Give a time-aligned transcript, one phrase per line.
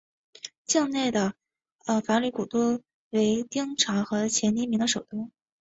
[0.65, 1.35] 境内的
[1.77, 5.29] 华闾古都为丁朝和前黎朝的首都。